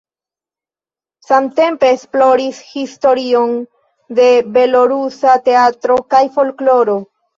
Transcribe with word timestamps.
Samtempe 1.25 1.91
esploris 1.97 2.61
historion 2.69 3.53
de 4.21 4.25
belorusa 4.57 5.37
teatro 5.51 5.99
kaj 6.15 6.23
folkloro. 6.41 6.99